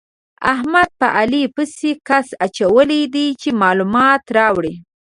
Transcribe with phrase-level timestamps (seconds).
[0.53, 4.73] احمد په علي پسې کس اچولی دی چې مالومات راوړي.